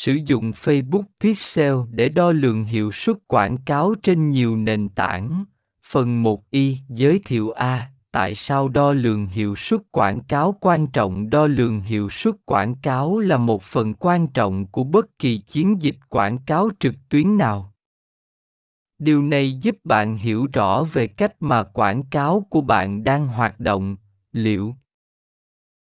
Sử 0.00 0.18
dụng 0.26 0.50
Facebook 0.50 1.02
Pixel 1.20 1.74
để 1.90 2.08
đo 2.08 2.32
lường 2.32 2.64
hiệu 2.64 2.92
suất 2.92 3.16
quảng 3.26 3.58
cáo 3.58 3.94
trên 4.02 4.30
nhiều 4.30 4.56
nền 4.56 4.88
tảng. 4.88 5.44
Phần 5.86 6.22
1y 6.22 6.74
giới 6.88 7.20
thiệu 7.24 7.50
A. 7.50 7.90
Tại 8.10 8.34
sao 8.34 8.68
đo 8.68 8.92
lường 8.92 9.26
hiệu 9.26 9.56
suất 9.56 9.80
quảng 9.90 10.20
cáo 10.20 10.56
quan 10.60 10.86
trọng? 10.86 11.30
Đo 11.30 11.46
lường 11.46 11.80
hiệu 11.80 12.10
suất 12.10 12.34
quảng 12.44 12.74
cáo 12.82 13.18
là 13.18 13.36
một 13.36 13.62
phần 13.62 13.94
quan 13.94 14.26
trọng 14.26 14.66
của 14.66 14.84
bất 14.84 15.18
kỳ 15.18 15.38
chiến 15.38 15.82
dịch 15.82 15.96
quảng 16.08 16.38
cáo 16.46 16.68
trực 16.80 16.94
tuyến 17.08 17.38
nào. 17.38 17.74
Điều 18.98 19.22
này 19.22 19.52
giúp 19.52 19.76
bạn 19.84 20.16
hiểu 20.16 20.46
rõ 20.52 20.84
về 20.92 21.06
cách 21.06 21.32
mà 21.40 21.62
quảng 21.62 22.02
cáo 22.02 22.46
của 22.50 22.60
bạn 22.60 23.04
đang 23.04 23.26
hoạt 23.26 23.60
động, 23.60 23.96
liệu 24.32 24.74